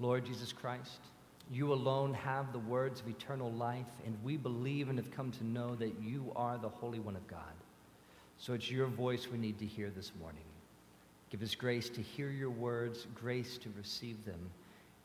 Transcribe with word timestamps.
Lord 0.00 0.24
Jesus 0.24 0.52
Christ, 0.52 1.00
you 1.52 1.72
alone 1.72 2.14
have 2.14 2.52
the 2.52 2.58
words 2.58 3.00
of 3.00 3.08
eternal 3.08 3.52
life, 3.52 3.86
and 4.06 4.16
we 4.24 4.36
believe 4.36 4.88
and 4.88 4.98
have 4.98 5.10
come 5.10 5.30
to 5.32 5.44
know 5.44 5.74
that 5.74 6.00
you 6.00 6.32
are 6.34 6.56
the 6.56 6.68
Holy 6.68 6.98
One 6.98 7.16
of 7.16 7.26
God. 7.26 7.40
So 8.38 8.54
it's 8.54 8.70
your 8.70 8.86
voice 8.86 9.28
we 9.30 9.36
need 9.36 9.58
to 9.58 9.66
hear 9.66 9.90
this 9.90 10.12
morning. 10.18 10.44
Give 11.28 11.42
us 11.42 11.54
grace 11.54 11.90
to 11.90 12.00
hear 12.00 12.30
your 12.30 12.50
words, 12.50 13.06
grace 13.14 13.58
to 13.58 13.68
receive 13.76 14.24
them, 14.24 14.50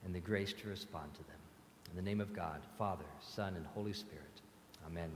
and 0.05 0.15
the 0.15 0.19
grace 0.19 0.53
to 0.53 0.69
respond 0.69 1.13
to 1.15 1.23
them. 1.23 1.35
In 1.89 1.97
the 1.97 2.01
name 2.01 2.21
of 2.21 2.33
God, 2.33 2.61
Father, 2.77 3.03
Son, 3.21 3.55
and 3.55 3.65
Holy 3.73 3.93
Spirit. 3.93 4.23
Amen. 4.87 5.09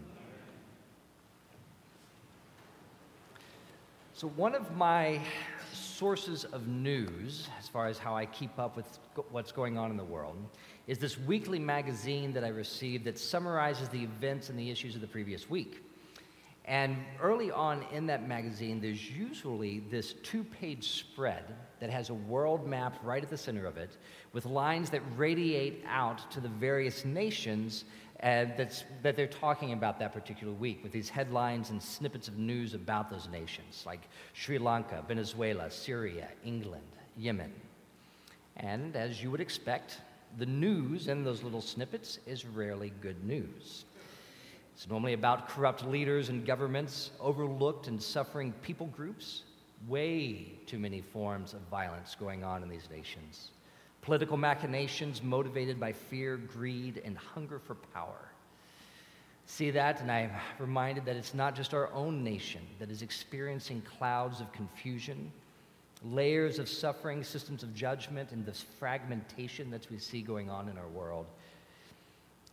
So, 4.14 4.28
one 4.28 4.54
of 4.54 4.76
my 4.76 5.22
sources 6.00 6.46
of 6.46 6.66
news, 6.66 7.50
as 7.60 7.68
far 7.68 7.88
as 7.88 7.98
how 7.98 8.16
I 8.16 8.26
keep 8.26 8.58
up 8.58 8.78
with 8.78 9.00
what's 9.32 9.52
going 9.52 9.78
on 9.78 9.92
in 9.92 9.98
the 9.98 10.04
world, 10.04 10.38
is 10.88 10.98
this 10.98 11.20
weekly 11.20 11.60
magazine 11.60 12.32
that 12.32 12.46
I 12.46 12.48
received 12.48 13.04
that 13.04 13.20
summarizes 13.20 13.90
the 13.90 14.02
events 14.02 14.50
and 14.50 14.58
the 14.58 14.72
issues 14.72 14.96
of 14.96 15.02
the 15.02 15.08
previous 15.08 15.50
week. 15.50 15.84
And 16.64 16.96
early 17.22 17.52
on 17.52 17.86
in 17.92 18.06
that 18.06 18.26
magazine, 18.26 18.80
there's 18.80 19.12
usually 19.12 19.80
this 19.92 20.14
two 20.24 20.46
page 20.46 20.88
spread 20.88 21.44
that 21.82 21.90
has 21.90 22.12
a 22.12 22.14
world 22.14 22.66
map 22.66 22.96
right 23.04 23.22
at 23.22 23.30
the 23.30 23.38
center 23.38 23.66
of 23.66 23.76
it 23.76 23.98
with 24.32 24.46
lines 24.46 24.90
that 24.92 25.02
radiate 25.18 25.84
out 25.86 26.32
to 26.32 26.40
the 26.40 26.48
various 26.48 27.04
nations 27.04 27.84
that 28.22 29.16
they're 29.16 29.28
talking 29.28 29.74
about 29.74 30.00
that 30.00 30.14
particular 30.14 30.54
week 30.54 30.84
with 30.84 30.92
these 30.92 31.10
headlines 31.10 31.70
and 31.70 31.82
snippets 31.82 32.28
of 32.28 32.38
news 32.38 32.74
about 32.74 33.10
those 33.10 33.28
nations, 33.30 33.84
like 33.86 34.02
Sri 34.34 34.58
Lanka, 34.58 35.04
Venezuela, 35.08 35.72
Syria, 35.72 36.28
England, 36.44 36.84
Yemen. 37.18 37.54
And 38.58 38.96
as 38.96 39.24
you 39.24 39.32
would 39.32 39.40
expect, 39.40 40.02
the 40.38 40.46
news 40.46 41.08
in 41.08 41.24
those 41.24 41.44
little 41.44 41.62
snippets 41.62 42.20
is 42.28 42.46
rarely 42.46 42.92
good 43.02 43.24
news. 43.26 43.86
It's 44.76 44.90
normally 44.90 45.14
about 45.14 45.50
corrupt 45.50 45.86
leaders 45.86 46.30
and 46.30 46.46
governments, 46.46 47.12
overlooked 47.20 47.88
and 47.88 48.02
suffering 48.02 48.54
people 48.62 48.88
groups, 48.88 49.44
way 49.88 50.54
too 50.68 50.80
many 50.80 51.02
forms 51.02 51.54
of 51.54 51.62
violence 51.72 52.16
going 52.20 52.44
on 52.44 52.64
in 52.64 52.70
these 52.70 52.90
nations 52.92 53.52
political 54.02 54.38
machinations 54.38 55.22
motivated 55.22 55.80
by 55.80 55.92
fear, 55.92 56.38
greed, 56.38 57.02
and 57.04 57.18
hunger 57.18 57.60
for 57.60 57.76
power. 57.76 58.30
See 59.46 59.72
that, 59.72 60.00
and 60.02 60.12
I'm 60.12 60.32
reminded 60.60 61.06
that 61.06 61.16
it's 61.16 61.34
not 61.34 61.56
just 61.56 61.74
our 61.74 61.92
own 61.92 62.24
nation 62.24 62.62
that 62.78 62.92
is 62.92 63.02
experiencing 63.02 63.82
clouds 63.82 64.42
of 64.42 64.52
confusion, 64.52 65.32
layers 66.04 66.60
of 66.60 66.70
suffering, 66.70 67.24
systems 67.24 67.64
of 67.64 67.74
judgment, 67.74 68.32
and 68.32 68.46
this 68.46 68.64
fragmentation 68.78 69.72
that 69.72 69.90
we 69.90 69.98
see 69.98 70.22
going 70.22 70.50
on 70.50 70.70
in 70.70 70.78
our 70.78 70.88
world. 70.88 71.26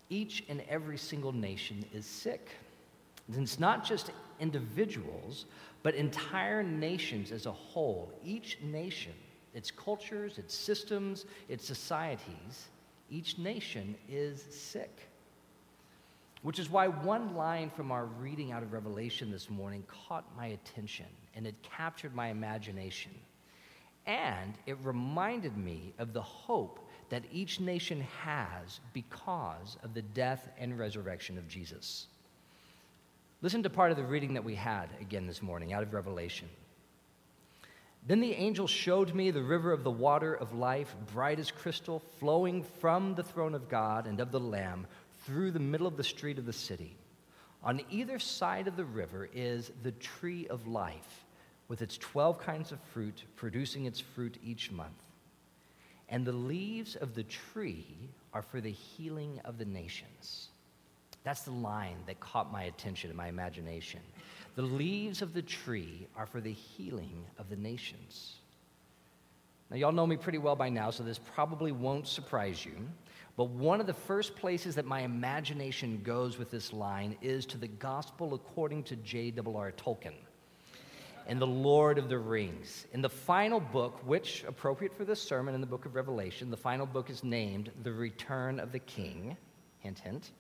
Each 0.09 0.43
and 0.49 0.63
every 0.69 0.97
single 0.97 1.33
nation 1.33 1.85
is 1.93 2.07
sick. 2.07 2.51
And 3.33 3.43
it's 3.43 3.61
not 3.61 3.85
just 3.85 4.11
individuals, 4.41 5.47
but 5.83 5.95
entire 5.95 6.63
nations 6.63 7.31
as 7.31 7.47
a 7.47 7.53
whole. 7.53 8.11
Each 8.25 8.59
nation 8.63 9.13
its 9.57 9.71
cultures, 9.71 10.37
its 10.37 10.55
systems, 10.55 11.25
its 11.49 11.67
societies, 11.67 12.69
each 13.11 13.39
nation 13.39 13.97
is 14.07 14.45
sick. 14.51 15.09
Which 16.43 16.59
is 16.59 16.71
why 16.71 16.89
one 16.89 17.35
line 17.35 17.71
from 17.71 17.91
our 17.91 18.05
reading 18.05 18.53
out 18.53 18.63
of 18.63 18.75
Revelation 18.75 19.31
this 19.31 19.49
morning 19.49 19.83
caught 19.89 20.25
my 20.37 20.49
attention 20.49 21.07
and 21.35 21.47
it 21.47 21.55
captured 21.63 22.15
my 22.15 22.29
imagination. 22.29 23.13
And 24.05 24.55
it 24.67 24.77
reminded 24.83 25.57
me 25.57 25.95
of 25.99 26.13
the 26.13 26.23
hope 26.23 26.87
that 27.09 27.25
each 27.33 27.59
nation 27.59 28.07
has 28.23 28.81
because 28.93 29.79
of 29.83 29.95
the 29.95 30.03
death 30.03 30.51
and 30.59 30.79
resurrection 30.79 31.39
of 31.39 31.49
Jesus. 31.49 32.09
Listen 33.41 33.63
to 33.63 33.71
part 33.71 33.91
of 33.91 33.97
the 33.97 34.05
reading 34.05 34.35
that 34.35 34.45
we 34.45 34.55
had 34.55 34.91
again 35.01 35.27
this 35.27 35.43
morning 35.43 35.73
out 35.73 35.83
of 35.83 35.95
Revelation. 35.95 36.49
Then 38.07 38.21
the 38.21 38.35
angel 38.35 38.69
showed 38.69 39.15
me 39.15 39.31
the 39.33 39.43
river 39.43 39.73
of 39.73 39.83
the 39.83 39.91
water 39.91 40.33
of 40.33 40.55
life, 40.55 40.95
bright 41.13 41.41
as 41.41 41.51
crystal, 41.51 41.99
flowing 42.19 42.63
from 42.63 43.17
the 43.17 43.25
throne 43.25 43.55
of 43.55 43.69
God 43.69 44.07
and 44.07 44.21
of 44.21 44.31
the 44.31 44.39
Lamb 44.39 44.87
through 45.25 45.51
the 45.51 45.59
middle 45.59 45.89
of 45.89 45.97
the 45.97 46.05
street 46.05 46.39
of 46.39 46.47
the 46.47 46.53
city. 46.53 46.97
On 47.65 47.81
either 47.91 48.21
side 48.21 48.69
of 48.69 48.77
the 48.77 48.85
river 48.85 49.29
is 49.35 49.73
the 49.83 49.91
tree 49.91 50.47
of 50.47 50.69
life, 50.69 51.25
with 51.67 51.83
its 51.83 51.99
12 51.99 52.39
kinds 52.39 52.71
of 52.71 52.81
fruit, 52.93 53.25
producing 53.35 53.87
its 53.87 53.99
fruit 53.99 54.39
each 54.45 54.71
month. 54.71 55.03
And 56.09 56.25
the 56.25 56.31
leaves 56.31 56.95
of 56.95 57.17
the 57.17 57.25
tree 57.25 58.09
are 58.33 58.43
for 58.43 58.61
the 58.61 58.71
healing 58.71 59.41
of 59.45 59.59
the 59.59 59.65
nations. 59.65 60.51
That's 61.25 61.43
the 61.43 61.51
line 61.51 61.97
that 62.07 62.21
caught 62.21 62.53
my 62.53 62.63
attention 62.63 63.11
and 63.11 63.17
my 63.17 63.27
imagination. 63.27 63.99
The 64.57 64.63
leaves 64.63 65.23
of 65.23 65.35
the 65.35 65.43
tree 65.43 66.09
are 66.17 66.27
for 66.27 66.41
the 66.41 66.53
healing 66.53 67.25
of 67.39 67.49
the 67.49 67.57
nations. 67.57 68.37
Now, 69.71 69.77
y'all 69.77 69.93
know 69.93 70.07
me 70.07 70.17
pretty 70.17 70.39
well 70.39 70.57
by 70.57 70.71
now, 70.71 70.91
so 70.91 71.03
this 71.03 71.21
probably 71.35 71.73
won't 71.73 72.09
surprise 72.09 72.65
you. 72.65 72.73
But 73.37 73.51
one 73.51 73.81
of 73.81 73.87
the 73.87 73.93
first 73.93 74.35
places 74.35 74.75
that 74.77 74.87
my 74.87 75.01
imagination 75.01 76.01
goes 76.03 76.39
with 76.39 76.51
this 76.51 76.73
line 76.73 77.17
is 77.21 77.45
to 77.47 77.59
the 77.59 77.69
gospel 77.69 78.33
according 78.33 78.85
to 78.85 78.97
J.R.R. 78.97 79.73
Tolkien 79.73 80.15
in 81.29 81.39
The 81.39 81.47
Lord 81.47 81.99
of 81.99 82.09
the 82.09 82.19
Rings. 82.19 82.87
In 82.93 83.03
the 83.03 83.11
final 83.11 83.61
book, 83.61 84.01
which, 84.07 84.45
appropriate 84.49 84.95
for 84.95 85.05
this 85.05 85.21
sermon 85.21 85.55
in 85.55 85.61
the 85.61 85.67
book 85.67 85.85
of 85.85 85.95
Revelation, 85.95 86.51
the 86.51 86.57
final 86.57 86.87
book 86.87 87.11
is 87.11 87.23
named 87.25 87.71
The 87.83 87.93
Return 87.93 88.59
of 88.59 88.73
the 88.73 88.79
King. 88.79 89.37
Hint, 89.81 89.99
hint. 89.99 90.31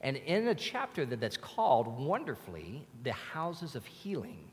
And 0.00 0.16
in 0.16 0.48
a 0.48 0.54
chapter 0.54 1.04
that, 1.06 1.20
that's 1.20 1.36
called 1.36 1.86
wonderfully 1.86 2.86
The 3.02 3.12
Houses 3.12 3.76
of 3.76 3.84
Healing, 3.84 4.50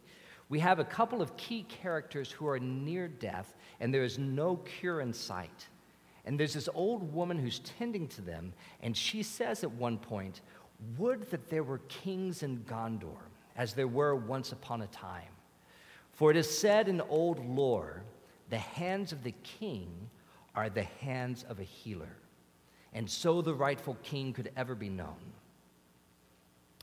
we 0.49 0.59
have 0.59 0.79
a 0.79 0.85
couple 0.85 1.21
of 1.21 1.35
key 1.37 1.63
characters 1.63 2.31
who 2.31 2.47
are 2.47 2.59
near 2.59 3.07
death 3.07 3.53
and 3.79 3.93
there 3.93 4.03
is 4.03 4.17
no 4.17 4.57
cure 4.57 5.01
in 5.01 5.13
sight. 5.13 5.67
And 6.25 6.39
there's 6.39 6.53
this 6.53 6.69
old 6.73 7.13
woman 7.13 7.37
who's 7.37 7.59
tending 7.59 8.07
to 8.09 8.21
them, 8.21 8.53
and 8.81 8.95
she 8.95 9.23
says 9.23 9.63
at 9.63 9.71
one 9.71 9.97
point, 9.97 10.41
Would 10.97 11.29
that 11.31 11.49
there 11.49 11.63
were 11.63 11.79
kings 11.87 12.43
in 12.43 12.59
Gondor, 12.59 13.17
as 13.55 13.73
there 13.73 13.87
were 13.87 14.15
once 14.15 14.51
upon 14.51 14.81
a 14.81 14.87
time. 14.87 15.23
For 16.13 16.31
it 16.31 16.37
is 16.37 16.59
said 16.59 16.87
in 16.87 17.01
old 17.01 17.43
lore, 17.45 18.03
the 18.49 18.57
hands 18.57 19.11
of 19.11 19.23
the 19.23 19.33
king 19.43 20.09
are 20.55 20.69
the 20.69 20.83
hands 20.83 21.43
of 21.49 21.59
a 21.59 21.63
healer, 21.63 22.17
and 22.93 23.09
so 23.09 23.41
the 23.41 23.53
rightful 23.53 23.97
king 24.03 24.33
could 24.33 24.51
ever 24.55 24.75
be 24.75 24.89
known. 24.89 25.15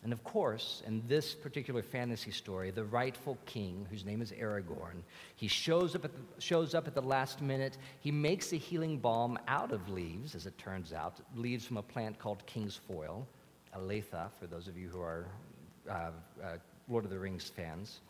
And 0.04 0.12
of 0.12 0.22
course, 0.22 0.82
in 0.86 1.02
this 1.08 1.34
particular 1.34 1.82
fantasy 1.82 2.30
story, 2.30 2.70
the 2.70 2.84
rightful 2.84 3.38
king, 3.46 3.86
whose 3.90 4.04
name 4.04 4.20
is 4.20 4.32
Aragorn, 4.32 5.02
he 5.34 5.48
shows 5.48 5.94
up, 5.94 6.04
at 6.04 6.12
the, 6.12 6.42
shows 6.42 6.74
up 6.74 6.86
at 6.86 6.94
the 6.94 7.00
last 7.00 7.40
minute. 7.40 7.78
He 8.00 8.12
makes 8.12 8.52
a 8.52 8.56
healing 8.56 8.98
balm 8.98 9.38
out 9.48 9.72
of 9.72 9.88
leaves, 9.88 10.34
as 10.34 10.44
it 10.44 10.56
turns 10.58 10.92
out, 10.92 11.20
leaves 11.34 11.64
from 11.64 11.78
a 11.78 11.82
plant 11.82 12.18
called 12.18 12.44
king's 12.44 12.76
foil, 12.76 13.26
Athelas, 13.74 14.28
for 14.38 14.46
those 14.46 14.68
of 14.68 14.76
you 14.76 14.88
who 14.88 15.00
are 15.00 15.26
uh, 15.88 16.10
uh, 16.42 16.56
Lord 16.86 17.04
of 17.04 17.10
the 17.10 17.18
Rings 17.18 17.50
fans. 17.56 18.00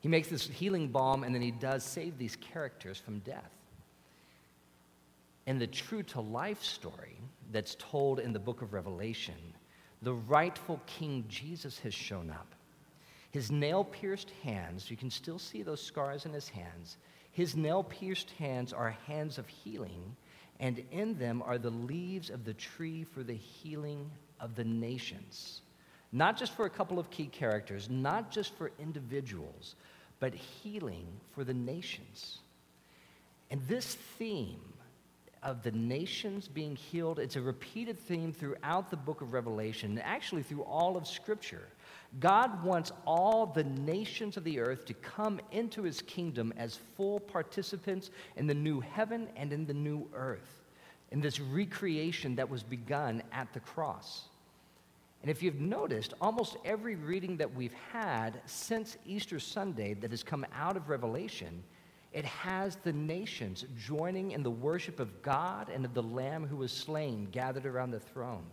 He 0.00 0.08
makes 0.08 0.28
this 0.28 0.46
healing 0.46 0.88
balm, 0.88 1.24
and 1.24 1.34
then 1.34 1.42
he 1.42 1.52
does 1.52 1.84
save 1.84 2.18
these 2.18 2.36
characters 2.36 2.98
from 2.98 3.20
death. 3.20 3.50
In 5.46 5.58
the 5.58 5.66
true 5.66 6.02
to 6.02 6.20
life 6.20 6.62
story 6.62 7.16
that's 7.50 7.76
told 7.78 8.20
in 8.20 8.34
the 8.34 8.38
book 8.38 8.60
of 8.60 8.74
Revelation, 8.74 9.34
the 10.02 10.14
rightful 10.14 10.80
King 10.86 11.24
Jesus 11.28 11.78
has 11.80 11.94
shown 11.94 12.30
up. 12.30 12.54
His 13.30 13.50
nail 13.50 13.84
pierced 13.84 14.30
hands, 14.42 14.90
you 14.90 14.96
can 14.96 15.10
still 15.10 15.38
see 15.38 15.62
those 15.62 15.82
scars 15.82 16.26
in 16.26 16.32
his 16.32 16.48
hands. 16.48 16.96
His 17.32 17.56
nail 17.56 17.84
pierced 17.84 18.30
hands 18.32 18.72
are 18.72 18.96
hands 19.06 19.38
of 19.38 19.46
healing, 19.46 20.16
and 20.58 20.82
in 20.90 21.16
them 21.16 21.42
are 21.42 21.58
the 21.58 21.70
leaves 21.70 22.30
of 22.30 22.44
the 22.44 22.54
tree 22.54 23.04
for 23.04 23.22
the 23.22 23.34
healing 23.34 24.10
of 24.40 24.56
the 24.56 24.64
nations. 24.64 25.62
Not 26.12 26.36
just 26.36 26.54
for 26.54 26.66
a 26.66 26.70
couple 26.70 26.98
of 26.98 27.10
key 27.10 27.26
characters, 27.26 27.88
not 27.88 28.32
just 28.32 28.54
for 28.56 28.72
individuals, 28.80 29.76
but 30.18 30.34
healing 30.34 31.06
for 31.32 31.44
the 31.44 31.54
nations. 31.54 32.38
And 33.50 33.60
this 33.68 33.96
theme 34.18 34.60
of 35.42 35.62
the 35.62 35.72
nations 35.72 36.48
being 36.48 36.76
healed. 36.76 37.18
It's 37.18 37.36
a 37.36 37.40
repeated 37.40 37.98
theme 37.98 38.32
throughout 38.32 38.90
the 38.90 38.96
book 38.96 39.20
of 39.20 39.32
Revelation, 39.32 39.90
and 39.90 40.02
actually 40.02 40.42
through 40.42 40.62
all 40.62 40.96
of 40.96 41.06
Scripture. 41.06 41.68
God 42.18 42.64
wants 42.64 42.92
all 43.06 43.46
the 43.46 43.64
nations 43.64 44.36
of 44.36 44.44
the 44.44 44.58
earth 44.58 44.84
to 44.86 44.94
come 44.94 45.40
into 45.52 45.82
his 45.82 46.02
kingdom 46.02 46.52
as 46.56 46.78
full 46.96 47.20
participants 47.20 48.10
in 48.36 48.46
the 48.46 48.54
new 48.54 48.80
heaven 48.80 49.28
and 49.36 49.52
in 49.52 49.64
the 49.64 49.74
new 49.74 50.08
earth, 50.14 50.62
in 51.12 51.20
this 51.20 51.40
recreation 51.40 52.34
that 52.36 52.50
was 52.50 52.62
begun 52.62 53.22
at 53.32 53.52
the 53.52 53.60
cross. 53.60 54.24
And 55.22 55.30
if 55.30 55.42
you've 55.42 55.60
noticed, 55.60 56.14
almost 56.20 56.56
every 56.64 56.96
reading 56.96 57.36
that 57.36 57.54
we've 57.54 57.74
had 57.92 58.40
since 58.46 58.96
Easter 59.04 59.38
Sunday 59.38 59.94
that 59.94 60.10
has 60.10 60.22
come 60.22 60.46
out 60.54 60.76
of 60.76 60.88
Revelation 60.88 61.62
It 62.12 62.24
has 62.24 62.76
the 62.76 62.92
nations 62.92 63.64
joining 63.78 64.32
in 64.32 64.42
the 64.42 64.50
worship 64.50 64.98
of 64.98 65.22
God 65.22 65.68
and 65.68 65.84
of 65.84 65.94
the 65.94 66.02
Lamb 66.02 66.46
who 66.46 66.56
was 66.56 66.72
slain, 66.72 67.28
gathered 67.30 67.66
around 67.66 67.92
the 67.92 68.00
throne. 68.00 68.44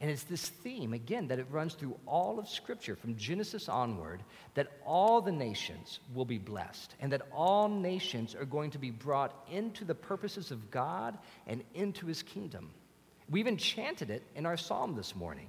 And 0.00 0.10
it's 0.10 0.22
this 0.22 0.48
theme, 0.48 0.92
again, 0.92 1.26
that 1.28 1.40
it 1.40 1.46
runs 1.50 1.74
through 1.74 1.96
all 2.06 2.38
of 2.38 2.48
Scripture 2.48 2.94
from 2.94 3.16
Genesis 3.16 3.68
onward 3.68 4.22
that 4.54 4.68
all 4.86 5.20
the 5.20 5.32
nations 5.32 5.98
will 6.14 6.24
be 6.24 6.38
blessed 6.38 6.94
and 7.00 7.10
that 7.12 7.26
all 7.32 7.68
nations 7.68 8.34
are 8.34 8.44
going 8.44 8.70
to 8.70 8.78
be 8.78 8.92
brought 8.92 9.44
into 9.50 9.84
the 9.84 9.94
purposes 9.94 10.52
of 10.52 10.70
God 10.70 11.18
and 11.48 11.64
into 11.74 12.06
His 12.06 12.22
kingdom. 12.22 12.70
We 13.28 13.40
even 13.40 13.56
chanted 13.56 14.10
it 14.10 14.22
in 14.36 14.46
our 14.46 14.56
psalm 14.56 14.94
this 14.94 15.16
morning. 15.16 15.48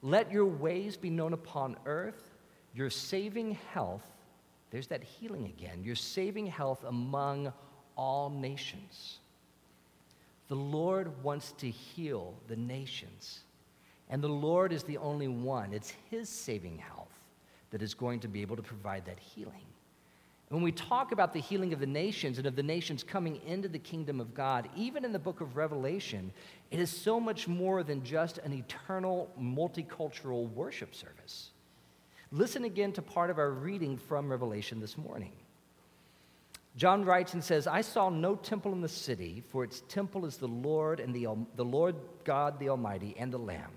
Let 0.00 0.32
your 0.32 0.46
ways 0.46 0.96
be 0.96 1.10
known 1.10 1.34
upon 1.34 1.76
earth, 1.84 2.30
your 2.74 2.88
saving 2.88 3.58
health. 3.72 4.06
There's 4.70 4.88
that 4.88 5.02
healing 5.02 5.46
again. 5.46 5.82
Your 5.82 5.94
saving 5.94 6.46
health 6.46 6.84
among 6.84 7.52
all 7.96 8.30
nations. 8.30 9.18
The 10.48 10.56
Lord 10.56 11.22
wants 11.22 11.52
to 11.58 11.70
heal 11.70 12.34
the 12.48 12.56
nations. 12.56 13.40
And 14.10 14.22
the 14.22 14.28
Lord 14.28 14.72
is 14.72 14.82
the 14.82 14.98
only 14.98 15.28
one. 15.28 15.72
It's 15.72 15.92
His 16.10 16.28
saving 16.28 16.78
health 16.78 17.12
that 17.70 17.82
is 17.82 17.94
going 17.94 18.20
to 18.20 18.28
be 18.28 18.40
able 18.40 18.56
to 18.56 18.62
provide 18.62 19.04
that 19.06 19.18
healing. 19.18 19.66
When 20.48 20.62
we 20.62 20.72
talk 20.72 21.12
about 21.12 21.34
the 21.34 21.40
healing 21.40 21.74
of 21.74 21.80
the 21.80 21.86
nations 21.86 22.38
and 22.38 22.46
of 22.46 22.56
the 22.56 22.62
nations 22.62 23.02
coming 23.02 23.38
into 23.46 23.68
the 23.68 23.78
kingdom 23.78 24.18
of 24.18 24.32
God, 24.32 24.70
even 24.74 25.04
in 25.04 25.12
the 25.12 25.18
book 25.18 25.42
of 25.42 25.58
Revelation, 25.58 26.32
it 26.70 26.80
is 26.80 26.88
so 26.88 27.20
much 27.20 27.46
more 27.46 27.82
than 27.82 28.02
just 28.02 28.38
an 28.38 28.54
eternal 28.54 29.30
multicultural 29.38 30.50
worship 30.54 30.94
service. 30.94 31.50
Listen 32.30 32.64
again 32.64 32.92
to 32.92 33.02
part 33.02 33.30
of 33.30 33.38
our 33.38 33.50
reading 33.50 33.96
from 33.96 34.28
Revelation 34.28 34.80
this 34.80 34.98
morning. 34.98 35.32
John 36.76 37.04
writes 37.04 37.34
and 37.34 37.42
says, 37.42 37.66
I 37.66 37.80
saw 37.80 38.08
no 38.10 38.36
temple 38.36 38.72
in 38.72 38.82
the 38.82 38.88
city, 38.88 39.42
for 39.48 39.64
its 39.64 39.82
temple 39.88 40.26
is 40.26 40.36
the 40.36 40.46
Lord 40.46 41.00
and 41.00 41.14
the, 41.14 41.26
the 41.56 41.64
Lord 41.64 41.96
God 42.24 42.58
the 42.60 42.68
Almighty 42.68 43.16
and 43.18 43.32
the 43.32 43.38
Lamb. 43.38 43.72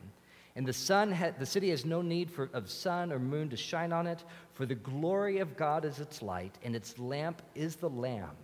And 0.55 0.67
the 0.67 0.73
sun, 0.73 1.13
ha- 1.13 1.31
the 1.39 1.45
city 1.45 1.69
has 1.69 1.85
no 1.85 2.01
need 2.01 2.29
for, 2.29 2.49
of 2.53 2.69
sun 2.69 3.13
or 3.13 3.19
moon 3.19 3.49
to 3.49 3.57
shine 3.57 3.93
on 3.93 4.05
it, 4.05 4.23
for 4.53 4.65
the 4.65 4.75
glory 4.75 5.39
of 5.39 5.55
God 5.55 5.85
is 5.85 5.99
its 5.99 6.21
light, 6.21 6.53
and 6.63 6.75
its 6.75 6.99
lamp 6.99 7.41
is 7.55 7.77
the 7.77 7.89
Lamb. 7.89 8.35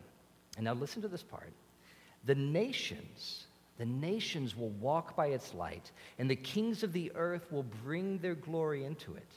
And 0.56 0.64
now 0.64 0.74
listen 0.74 1.02
to 1.02 1.10
this 1.10 1.22
part. 1.22 1.52
The 2.26 2.36
nations, 2.36 3.46
the 3.78 3.86
nations 3.86 4.56
will 4.56 4.70
walk 4.70 5.18
by 5.18 5.28
its 5.28 5.54
light, 5.54 5.92
and 6.18 6.30
the 6.30 6.36
kings 6.36 6.82
of 6.82 6.94
the 6.94 7.12
earth 7.14 7.52
will 7.52 7.66
bring 7.84 8.20
their 8.20 8.36
glory 8.36 8.86
into 8.86 9.14
it. 9.14 9.28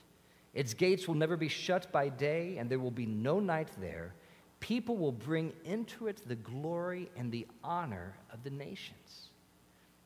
Its 0.53 0.75
gates 0.75 1.07
will 1.07 1.15
never 1.15 1.37
be 1.37 1.49
shut 1.49 1.91
by 1.93 2.09
day, 2.09 2.57
and 2.59 2.69
there 2.69 2.79
will 2.79 2.91
be 2.91 3.07
no 3.07 3.41
night 3.41 3.69
there. 3.81 4.15
People 4.59 4.97
will 4.97 5.13
bring 5.13 5.53
into 5.65 6.09
it 6.09 6.23
the 6.27 6.35
glory 6.35 7.11
and 7.17 7.31
the 7.31 7.47
honor 7.63 8.15
of 8.33 8.43
the 8.43 8.51
nations 8.51 9.31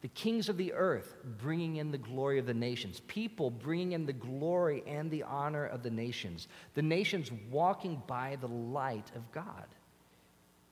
the 0.05 0.09
kings 0.09 0.51
of 0.51 0.59
the 0.59 0.71
earth 0.75 1.17
bringing 1.39 1.77
in 1.77 1.91
the 1.91 1.97
glory 1.97 2.39
of 2.39 2.45
the 2.45 2.53
nations, 2.53 3.01
people 3.07 3.49
bringing 3.49 3.93
in 3.93 4.05
the 4.05 4.13
glory 4.13 4.83
and 4.87 5.11
the 5.11 5.23
honor 5.23 5.65
of 5.65 5.83
the 5.83 5.89
nations, 5.89 6.47
the 6.75 6.83
nations 6.83 7.31
walking 7.51 8.03
by 8.07 8.37
the 8.43 8.47
light 8.47 9.11
of 9.17 9.33
God. 9.33 9.65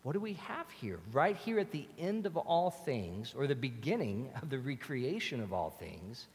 What 0.02 0.12
do 0.12 0.20
we 0.20 0.34
have 0.34 0.70
here? 0.72 1.00
Right 1.12 1.34
here 1.34 1.58
at 1.58 1.70
the 1.70 1.88
end 1.98 2.26
of 2.26 2.36
all 2.36 2.70
things, 2.70 3.32
or 3.34 3.46
the 3.46 3.54
beginning 3.54 4.28
of 4.42 4.50
the 4.50 4.58
recreation 4.58 5.40
of 5.40 5.54
all 5.54 5.70
things, 5.70 6.26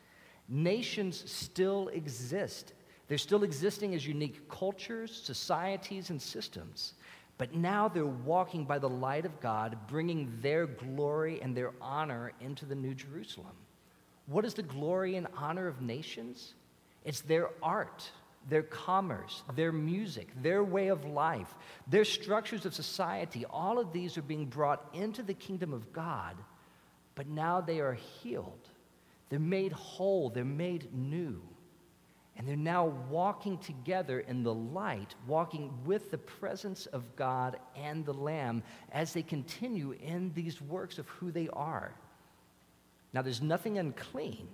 nations 0.50 1.24
still 1.32 1.90
exist. 1.90 2.74
They're 3.08 3.18
still 3.18 3.44
existing 3.44 3.96
as 3.96 4.06
unique 4.06 4.50
cultures, 4.50 5.22
societies, 5.24 6.10
and 6.10 6.22
systems. 6.22 6.94
But 7.38 7.54
now 7.54 7.88
they're 7.88 8.06
walking 8.06 8.66
by 8.66 8.80
the 8.80 8.90
light 8.90 9.26
of 9.26 9.40
God, 9.40 9.78
bringing 9.88 10.38
their 10.42 10.66
glory 10.66 11.40
and 11.42 11.56
their 11.56 11.72
honor 11.80 12.34
into 12.42 12.66
the 12.66 12.76
New 12.76 12.96
Jerusalem. 12.96 13.56
What 14.26 14.44
is 14.44 14.54
the 14.54 14.64
glory 14.64 15.16
and 15.16 15.28
honor 15.38 15.68
of 15.68 15.82
nations? 15.82 16.56
It's 17.06 17.22
their 17.22 17.50
art, 17.64 18.10
their 18.50 18.64
commerce, 18.64 19.44
their 19.56 19.72
music, 19.72 20.30
their 20.42 20.64
way 20.64 20.88
of 20.88 21.06
life, 21.06 21.56
their 21.88 22.04
structures 22.04 22.66
of 22.66 22.74
society. 22.74 23.46
All 23.50 23.80
of 23.80 23.94
these 23.94 24.18
are 24.18 24.24
being 24.24 24.46
brought 24.46 24.90
into 24.94 25.22
the 25.22 25.34
kingdom 25.34 25.74
of 25.74 25.94
God, 25.94 26.36
but 27.16 27.28
now 27.28 27.62
they 27.62 27.80
are 27.80 27.94
healed. 27.94 28.68
They're 29.30 29.40
made 29.40 29.72
whole, 29.72 30.30
they're 30.30 30.44
made 30.44 30.94
new. 30.94 31.42
And 32.38 32.48
they're 32.48 32.56
now 32.56 32.86
walking 33.10 33.58
together 33.58 34.20
in 34.20 34.44
the 34.44 34.54
light, 34.54 35.16
walking 35.26 35.74
with 35.86 36.12
the 36.12 36.20
presence 36.20 36.86
of 36.86 37.16
God 37.16 37.58
and 37.76 38.06
the 38.06 38.14
Lamb 38.14 38.62
as 38.92 39.12
they 39.12 39.24
continue 39.24 39.94
in 39.94 40.32
these 40.34 40.62
works 40.62 41.00
of 41.00 41.08
who 41.10 41.32
they 41.32 41.50
are. 41.50 41.94
Now, 43.12 43.24
there's 43.24 43.42
nothing 43.42 43.80
unclean, 43.80 44.48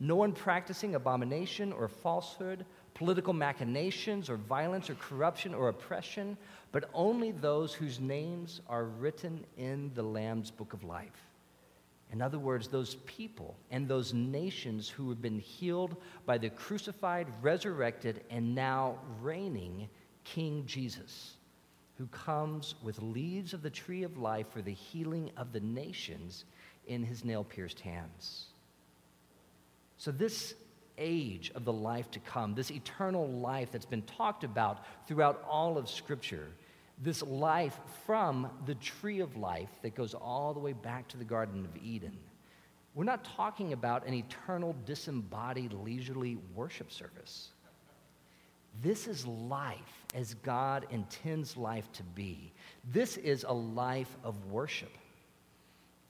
no 0.00 0.16
one 0.16 0.32
practicing 0.32 0.94
abomination 0.94 1.70
or 1.72 1.88
falsehood, 1.88 2.64
political 2.94 3.34
machinations 3.34 4.30
or 4.30 4.36
violence 4.36 4.88
or 4.88 4.94
corruption 4.94 5.54
or 5.54 5.68
oppression, 5.68 6.38
but 6.72 6.88
only 6.94 7.32
those 7.32 7.74
whose 7.74 8.00
names 8.00 8.62
are 8.68 8.84
written 8.84 9.44
in 9.58 9.92
the 9.94 10.02
Lamb's 10.02 10.50
book 10.50 10.72
of 10.72 10.82
life. 10.82 11.27
In 12.12 12.22
other 12.22 12.38
words, 12.38 12.68
those 12.68 12.94
people 13.06 13.56
and 13.70 13.86
those 13.86 14.14
nations 14.14 14.88
who 14.88 15.10
have 15.10 15.20
been 15.20 15.38
healed 15.38 15.96
by 16.24 16.38
the 16.38 16.48
crucified, 16.48 17.26
resurrected, 17.42 18.24
and 18.30 18.54
now 18.54 18.98
reigning 19.20 19.88
King 20.24 20.64
Jesus, 20.66 21.34
who 21.98 22.06
comes 22.06 22.74
with 22.82 23.02
leaves 23.02 23.52
of 23.52 23.62
the 23.62 23.70
tree 23.70 24.04
of 24.04 24.16
life 24.16 24.46
for 24.50 24.62
the 24.62 24.72
healing 24.72 25.30
of 25.36 25.52
the 25.52 25.60
nations 25.60 26.44
in 26.86 27.02
his 27.02 27.24
nail 27.24 27.44
pierced 27.44 27.80
hands. 27.80 28.46
So, 29.98 30.10
this 30.10 30.54
age 30.96 31.52
of 31.54 31.64
the 31.64 31.72
life 31.72 32.10
to 32.12 32.20
come, 32.20 32.54
this 32.54 32.70
eternal 32.70 33.28
life 33.28 33.70
that's 33.70 33.86
been 33.86 34.02
talked 34.02 34.44
about 34.44 34.84
throughout 35.06 35.44
all 35.48 35.76
of 35.76 35.88
Scripture, 35.88 36.48
this 37.00 37.22
life 37.22 37.78
from 38.06 38.50
the 38.66 38.74
tree 38.76 39.20
of 39.20 39.36
life 39.36 39.70
that 39.82 39.94
goes 39.94 40.14
all 40.14 40.52
the 40.52 40.60
way 40.60 40.72
back 40.72 41.08
to 41.08 41.16
the 41.16 41.24
Garden 41.24 41.64
of 41.64 41.82
Eden. 41.82 42.16
We're 42.94 43.04
not 43.04 43.24
talking 43.24 43.72
about 43.72 44.06
an 44.06 44.14
eternal, 44.14 44.74
disembodied, 44.84 45.72
leisurely 45.72 46.38
worship 46.54 46.90
service. 46.90 47.50
This 48.82 49.06
is 49.06 49.26
life 49.26 50.04
as 50.14 50.34
God 50.34 50.86
intends 50.90 51.56
life 51.56 51.90
to 51.92 52.02
be. 52.02 52.52
This 52.92 53.16
is 53.16 53.44
a 53.44 53.52
life 53.52 54.16
of 54.24 54.46
worship. 54.46 54.90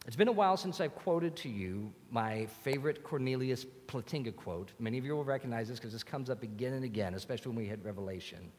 It's 0.06 0.16
been 0.16 0.28
a 0.28 0.32
while 0.32 0.56
since 0.56 0.80
I've 0.80 0.94
quoted 0.94 1.36
to 1.36 1.50
you 1.50 1.92
my 2.10 2.46
favorite 2.62 3.02
Cornelius 3.04 3.66
Plantinga 3.86 4.34
quote. 4.34 4.72
Many 4.78 4.96
of 4.96 5.04
you 5.04 5.14
will 5.14 5.24
recognize 5.24 5.68
this 5.68 5.78
because 5.78 5.92
this 5.92 6.02
comes 6.02 6.30
up 6.30 6.42
again 6.42 6.72
and 6.72 6.84
again, 6.84 7.12
especially 7.12 7.50
when 7.50 7.58
we 7.58 7.66
hit 7.66 7.80
Revelation. 7.84 8.50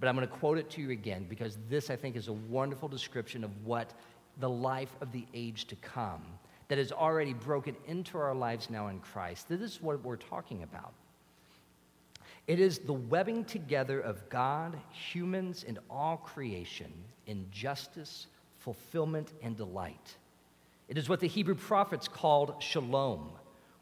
But 0.00 0.08
I'm 0.08 0.16
going 0.16 0.26
to 0.26 0.34
quote 0.34 0.58
it 0.58 0.70
to 0.70 0.80
you 0.80 0.90
again 0.90 1.26
because 1.28 1.58
this, 1.68 1.90
I 1.90 1.96
think, 1.96 2.16
is 2.16 2.28
a 2.28 2.32
wonderful 2.32 2.88
description 2.88 3.44
of 3.44 3.50
what 3.64 3.92
the 4.38 4.48
life 4.48 4.96
of 5.02 5.12
the 5.12 5.26
age 5.34 5.66
to 5.66 5.76
come 5.76 6.22
that 6.68 6.78
has 6.78 6.90
already 6.90 7.34
broken 7.34 7.76
into 7.86 8.16
our 8.16 8.34
lives 8.34 8.70
now 8.70 8.88
in 8.88 9.00
Christ. 9.00 9.48
This 9.48 9.60
is 9.60 9.82
what 9.82 10.02
we're 10.02 10.16
talking 10.16 10.62
about. 10.62 10.94
It 12.46 12.58
is 12.58 12.78
the 12.78 12.92
webbing 12.92 13.44
together 13.44 14.00
of 14.00 14.28
God, 14.28 14.76
humans, 14.90 15.64
and 15.68 15.78
all 15.90 16.16
creation 16.16 16.92
in 17.26 17.46
justice, 17.50 18.26
fulfillment, 18.58 19.32
and 19.42 19.56
delight. 19.56 20.16
It 20.88 20.96
is 20.96 21.08
what 21.08 21.20
the 21.20 21.28
Hebrew 21.28 21.54
prophets 21.54 22.08
called 22.08 22.54
shalom. 22.60 23.30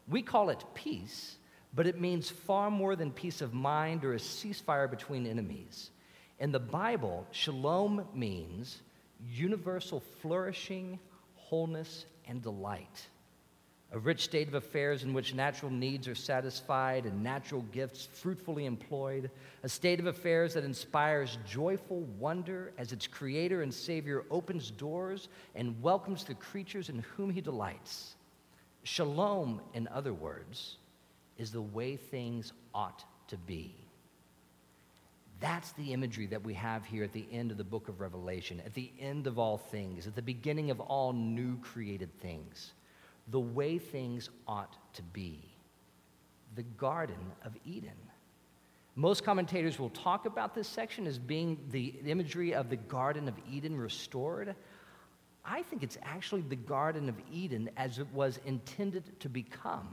We 0.07 0.21
call 0.21 0.49
it 0.49 0.63
peace, 0.73 1.37
but 1.73 1.87
it 1.87 2.01
means 2.01 2.29
far 2.29 2.69
more 2.69 2.95
than 2.95 3.11
peace 3.11 3.41
of 3.41 3.53
mind 3.53 4.03
or 4.03 4.13
a 4.13 4.19
ceasefire 4.19 4.89
between 4.89 5.25
enemies. 5.25 5.91
In 6.39 6.53
the 6.53 6.59
Bible, 6.59 7.27
shalom 7.31 8.07
means 8.13 8.81
universal 9.29 9.99
flourishing, 10.21 10.97
wholeness, 11.35 12.05
and 12.27 12.41
delight. 12.41 13.07
A 13.91 13.99
rich 13.99 14.23
state 14.23 14.47
of 14.47 14.53
affairs 14.53 15.03
in 15.03 15.13
which 15.13 15.33
natural 15.33 15.71
needs 15.71 16.07
are 16.07 16.15
satisfied 16.15 17.05
and 17.05 17.23
natural 17.23 17.63
gifts 17.73 18.07
fruitfully 18.13 18.65
employed. 18.65 19.31
A 19.63 19.69
state 19.69 19.99
of 19.99 20.05
affairs 20.05 20.53
that 20.53 20.63
inspires 20.63 21.39
joyful 21.47 22.01
wonder 22.19 22.71
as 22.77 22.93
its 22.93 23.07
creator 23.07 23.63
and 23.63 23.73
savior 23.73 24.23
opens 24.29 24.69
doors 24.69 25.27
and 25.55 25.81
welcomes 25.81 26.23
the 26.23 26.35
creatures 26.35 26.89
in 26.89 26.99
whom 27.17 27.31
he 27.31 27.41
delights. 27.41 28.15
Shalom, 28.83 29.59
in 29.73 29.87
other 29.87 30.13
words, 30.13 30.77
is 31.37 31.51
the 31.51 31.61
way 31.61 31.97
things 31.97 32.53
ought 32.73 33.03
to 33.27 33.37
be. 33.37 33.78
That's 35.39 35.71
the 35.73 35.93
imagery 35.93 36.25
that 36.27 36.43
we 36.43 36.53
have 36.55 36.85
here 36.85 37.03
at 37.03 37.13
the 37.13 37.25
end 37.31 37.51
of 37.51 37.57
the 37.57 37.63
book 37.63 37.87
of 37.87 38.01
Revelation, 38.01 38.61
at 38.65 38.73
the 38.73 38.91
end 38.99 39.25
of 39.25 39.39
all 39.39 39.57
things, 39.57 40.05
at 40.05 40.15
the 40.15 40.21
beginning 40.21 40.69
of 40.69 40.79
all 40.81 41.13
new 41.13 41.57
created 41.59 42.13
things. 42.19 42.73
The 43.29 43.39
way 43.39 43.77
things 43.77 44.29
ought 44.47 44.75
to 44.93 45.01
be. 45.01 45.39
The 46.55 46.63
Garden 46.63 47.31
of 47.45 47.53
Eden. 47.65 47.91
Most 48.95 49.23
commentators 49.23 49.79
will 49.79 49.91
talk 49.91 50.25
about 50.25 50.55
this 50.55 50.67
section 50.67 51.07
as 51.07 51.17
being 51.17 51.57
the 51.69 51.93
imagery 52.05 52.53
of 52.53 52.69
the 52.69 52.75
Garden 52.75 53.29
of 53.29 53.35
Eden 53.49 53.77
restored. 53.77 54.55
I 55.45 55.61
think 55.61 55.83
it's 55.83 55.97
actually 56.03 56.41
the 56.41 56.57
Garden 56.57 57.07
of 57.07 57.15
Eden 57.31 57.69
as 57.77 57.99
it 57.99 58.07
was 58.13 58.41
intended 58.45 59.17
to 59.21 59.29
become. 59.29 59.87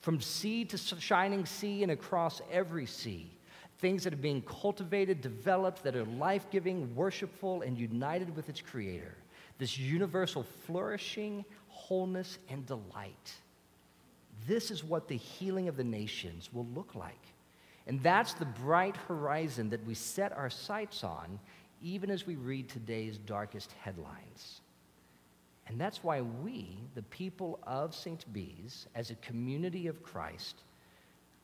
From 0.00 0.20
sea 0.20 0.64
to 0.66 0.78
shining 0.78 1.46
sea 1.46 1.82
and 1.82 1.90
across 1.90 2.40
every 2.52 2.86
sea, 2.86 3.37
things 3.78 4.04
that 4.04 4.12
are 4.12 4.16
being 4.16 4.42
cultivated, 4.42 5.20
developed, 5.20 5.82
that 5.84 5.94
are 5.94 6.04
life 6.04 6.46
giving, 6.50 6.94
worshipful, 6.94 7.62
and 7.62 7.78
united 7.78 8.34
with 8.34 8.48
its 8.48 8.60
Creator. 8.60 9.14
This 9.58 9.78
universal 9.78 10.44
flourishing, 10.66 11.44
wholeness, 11.68 12.38
and 12.48 12.66
delight. 12.66 13.32
This 14.46 14.70
is 14.70 14.84
what 14.84 15.08
the 15.08 15.16
healing 15.16 15.68
of 15.68 15.76
the 15.76 15.84
nations 15.84 16.50
will 16.52 16.66
look 16.74 16.94
like. 16.94 17.20
And 17.86 18.02
that's 18.02 18.34
the 18.34 18.44
bright 18.44 18.96
horizon 18.96 19.70
that 19.70 19.84
we 19.86 19.94
set 19.94 20.32
our 20.32 20.50
sights 20.50 21.02
on, 21.02 21.38
even 21.82 22.10
as 22.10 22.26
we 22.26 22.36
read 22.36 22.68
today's 22.68 23.18
darkest 23.18 23.72
headlines. 23.80 24.60
And 25.68 25.80
that's 25.80 26.02
why 26.02 26.22
we, 26.22 26.78
the 26.94 27.02
people 27.04 27.58
of 27.62 27.94
St. 27.94 28.30
Bees, 28.32 28.86
as 28.94 29.10
a 29.10 29.14
community 29.16 29.86
of 29.86 30.02
Christ, 30.02 30.62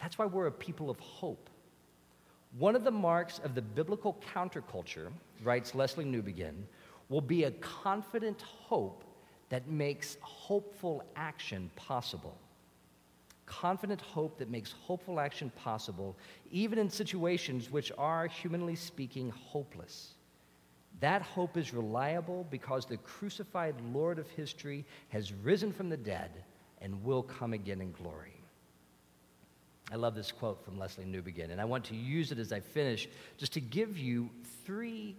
that's 0.00 0.18
why 0.18 0.26
we're 0.26 0.46
a 0.46 0.52
people 0.52 0.90
of 0.90 0.98
hope. 0.98 1.48
One 2.58 2.76
of 2.76 2.84
the 2.84 2.90
marks 2.90 3.40
of 3.40 3.56
the 3.56 3.62
biblical 3.62 4.16
counterculture, 4.32 5.10
writes 5.42 5.72
Lesslie 5.72 6.06
Newbigin, 6.06 6.54
will 7.08 7.20
be 7.20 7.44
a 7.44 7.50
confident 7.50 8.42
hope 8.42 9.02
that 9.48 9.68
makes 9.68 10.16
hopeful 10.20 11.02
action 11.16 11.68
possible. 11.74 12.38
Confident 13.44 14.00
hope 14.00 14.38
that 14.38 14.50
makes 14.50 14.72
hopeful 14.72 15.18
action 15.18 15.50
possible, 15.56 16.16
even 16.52 16.78
in 16.78 16.88
situations 16.88 17.72
which 17.72 17.90
are, 17.98 18.28
humanly 18.28 18.76
speaking, 18.76 19.30
hopeless. 19.30 20.14
That 21.00 21.22
hope 21.22 21.56
is 21.56 21.74
reliable 21.74 22.46
because 22.50 22.86
the 22.86 22.98
crucified 22.98 23.74
Lord 23.92 24.20
of 24.20 24.30
history 24.30 24.84
has 25.08 25.32
risen 25.32 25.72
from 25.72 25.88
the 25.88 25.96
dead 25.96 26.30
and 26.80 27.02
will 27.02 27.24
come 27.24 27.52
again 27.52 27.80
in 27.80 27.90
glory. 27.90 28.43
I 29.92 29.96
love 29.96 30.14
this 30.14 30.32
quote 30.32 30.64
from 30.64 30.78
Lesslie 30.78 31.06
Newbigin, 31.06 31.50
and 31.50 31.60
I 31.60 31.64
want 31.64 31.84
to 31.86 31.94
use 31.94 32.32
it 32.32 32.38
as 32.38 32.52
I 32.52 32.60
finish 32.60 33.08
just 33.36 33.52
to 33.52 33.60
give 33.60 33.98
you 33.98 34.30
three 34.64 35.16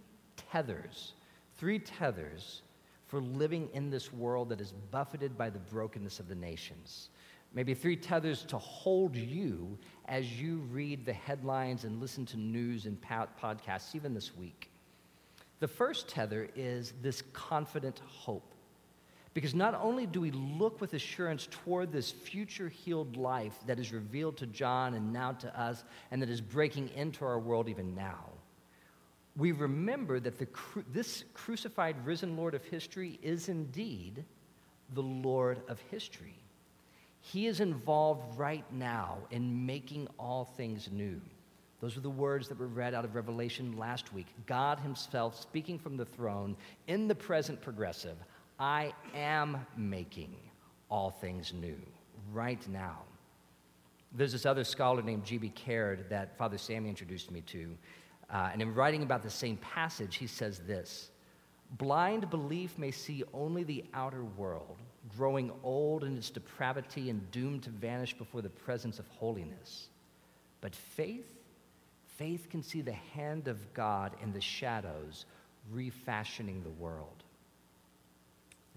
tethers, 0.50 1.12
three 1.56 1.78
tethers 1.78 2.62
for 3.06 3.20
living 3.20 3.68
in 3.72 3.90
this 3.90 4.12
world 4.12 4.48
that 4.48 4.60
is 4.60 4.72
buffeted 4.90 5.38
by 5.38 5.50
the 5.50 5.60
brokenness 5.60 6.18
of 6.18 6.28
the 6.28 6.34
nations. 6.34 7.10
Maybe 7.54 7.74
three 7.74 7.96
tethers 7.96 8.44
to 8.46 8.58
hold 8.58 9.14
you 9.14 9.78
as 10.06 10.40
you 10.40 10.58
read 10.70 11.06
the 11.06 11.12
headlines 11.12 11.84
and 11.84 12.00
listen 12.00 12.26
to 12.26 12.36
news 12.36 12.86
and 12.86 13.00
podcasts, 13.00 13.94
even 13.94 14.12
this 14.12 14.36
week. 14.36 14.70
The 15.60 15.68
first 15.68 16.08
tether 16.08 16.50
is 16.54 16.92
this 17.00 17.22
confident 17.32 18.00
hope. 18.06 18.55
Because 19.36 19.54
not 19.54 19.78
only 19.82 20.06
do 20.06 20.22
we 20.22 20.30
look 20.30 20.80
with 20.80 20.94
assurance 20.94 21.46
toward 21.50 21.92
this 21.92 22.10
future 22.10 22.70
healed 22.70 23.18
life 23.18 23.52
that 23.66 23.78
is 23.78 23.92
revealed 23.92 24.38
to 24.38 24.46
John 24.46 24.94
and 24.94 25.12
now 25.12 25.32
to 25.32 25.60
us, 25.60 25.84
and 26.10 26.22
that 26.22 26.30
is 26.30 26.40
breaking 26.40 26.88
into 26.96 27.22
our 27.22 27.38
world 27.38 27.68
even 27.68 27.94
now, 27.94 28.30
we 29.36 29.52
remember 29.52 30.18
that 30.20 30.38
the, 30.38 30.48
this 30.90 31.24
crucified, 31.34 31.96
risen 32.06 32.34
Lord 32.34 32.54
of 32.54 32.64
history 32.64 33.18
is 33.22 33.50
indeed 33.50 34.24
the 34.94 35.02
Lord 35.02 35.60
of 35.68 35.80
history. 35.90 36.38
He 37.20 37.46
is 37.46 37.60
involved 37.60 38.38
right 38.38 38.64
now 38.72 39.18
in 39.30 39.66
making 39.66 40.08
all 40.18 40.46
things 40.46 40.88
new. 40.90 41.20
Those 41.82 41.98
are 41.98 42.00
the 42.00 42.08
words 42.08 42.48
that 42.48 42.58
were 42.58 42.68
read 42.68 42.94
out 42.94 43.04
of 43.04 43.14
Revelation 43.14 43.76
last 43.76 44.14
week. 44.14 44.28
God 44.46 44.80
Himself 44.80 45.38
speaking 45.38 45.78
from 45.78 45.98
the 45.98 46.06
throne 46.06 46.56
in 46.86 47.06
the 47.06 47.14
present 47.14 47.60
progressive. 47.60 48.16
I 48.58 48.92
am 49.14 49.66
making 49.76 50.34
all 50.90 51.10
things 51.10 51.52
new 51.52 51.76
right 52.32 52.66
now. 52.68 53.00
There's 54.12 54.32
this 54.32 54.46
other 54.46 54.64
scholar 54.64 55.02
named 55.02 55.24
G.B. 55.24 55.50
Caird 55.50 56.08
that 56.10 56.38
Father 56.38 56.58
Sammy 56.58 56.88
introduced 56.88 57.30
me 57.30 57.42
to. 57.42 57.76
Uh, 58.30 58.50
and 58.52 58.62
in 58.62 58.74
writing 58.74 59.02
about 59.02 59.22
the 59.22 59.30
same 59.30 59.56
passage, 59.58 60.16
he 60.16 60.26
says 60.26 60.60
this 60.60 61.10
Blind 61.72 62.30
belief 62.30 62.78
may 62.78 62.90
see 62.90 63.24
only 63.34 63.62
the 63.62 63.84
outer 63.92 64.24
world, 64.24 64.78
growing 65.16 65.52
old 65.62 66.04
in 66.04 66.16
its 66.16 66.30
depravity 66.30 67.10
and 67.10 67.30
doomed 67.30 67.64
to 67.64 67.70
vanish 67.70 68.14
before 68.14 68.42
the 68.42 68.48
presence 68.48 68.98
of 68.98 69.06
holiness. 69.08 69.88
But 70.60 70.74
faith 70.74 71.36
Faith 72.16 72.48
can 72.50 72.62
see 72.62 72.80
the 72.80 72.92
hand 72.92 73.46
of 73.46 73.74
God 73.74 74.12
in 74.22 74.32
the 74.32 74.40
shadows 74.40 75.26
refashioning 75.70 76.62
the 76.62 76.70
world. 76.70 77.15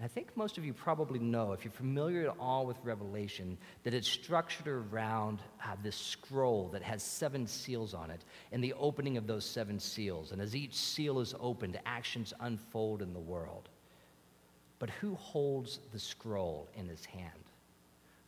I 0.02 0.08
think 0.08 0.34
most 0.34 0.56
of 0.56 0.64
you 0.64 0.72
probably 0.72 1.18
know, 1.18 1.52
if 1.52 1.62
you're 1.62 1.72
familiar 1.72 2.30
at 2.30 2.36
all 2.40 2.64
with 2.64 2.78
Revelation, 2.82 3.58
that 3.84 3.92
it's 3.92 4.08
structured 4.08 4.66
around 4.66 5.40
uh, 5.62 5.76
this 5.82 5.96
scroll 5.96 6.68
that 6.68 6.82
has 6.82 7.02
seven 7.02 7.46
seals 7.46 7.92
on 7.92 8.10
it 8.10 8.24
and 8.50 8.64
the 8.64 8.72
opening 8.74 9.18
of 9.18 9.26
those 9.26 9.44
seven 9.44 9.78
seals. 9.78 10.32
And 10.32 10.40
as 10.40 10.56
each 10.56 10.74
seal 10.74 11.20
is 11.20 11.34
opened, 11.38 11.78
actions 11.84 12.32
unfold 12.40 13.02
in 13.02 13.12
the 13.12 13.20
world. 13.20 13.68
But 14.78 14.88
who 14.88 15.14
holds 15.16 15.80
the 15.92 15.98
scroll 15.98 16.68
in 16.74 16.88
his 16.88 17.04
hand? 17.04 17.44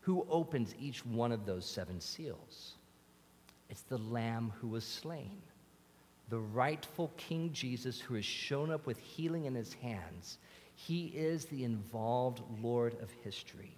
Who 0.00 0.26
opens 0.28 0.74
each 0.78 1.06
one 1.06 1.32
of 1.32 1.46
those 1.46 1.64
seven 1.64 2.00
seals? 2.00 2.74
It's 3.70 3.82
the 3.82 3.96
Lamb 3.96 4.52
who 4.60 4.68
was 4.68 4.84
slain, 4.84 5.40
the 6.28 6.40
rightful 6.40 7.10
King 7.16 7.50
Jesus 7.54 7.98
who 7.98 8.14
has 8.14 8.24
shown 8.26 8.70
up 8.70 8.86
with 8.86 8.98
healing 8.98 9.46
in 9.46 9.54
his 9.54 9.72
hands. 9.72 10.36
He 10.86 11.06
is 11.06 11.44
the 11.44 11.64
involved 11.64 12.42
Lord 12.60 12.96
of 13.00 13.10
history. 13.22 13.72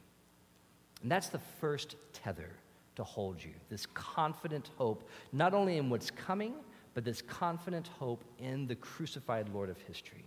And 1.03 1.11
that's 1.11 1.29
the 1.29 1.41
first 1.61 1.97
tether 2.13 2.51
to 2.97 3.05
hold 3.05 3.43
you 3.43 3.51
this 3.69 3.87
confident 3.87 4.71
hope, 4.79 5.09
not 5.33 5.53
only 5.53 5.77
in 5.77 5.91
what's 5.91 6.11
coming, 6.11 6.55
but 6.95 7.05
this 7.05 7.21
confident 7.21 7.89
hope 7.89 8.25
in 8.39 8.67
the 8.67 8.77
crucified 8.77 9.49
Lord 9.53 9.69
of 9.69 9.81
history. 9.83 10.25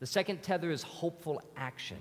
The 0.00 0.06
second 0.06 0.42
tether 0.42 0.70
is 0.70 0.82
hopeful 0.82 1.40
action 1.56 1.98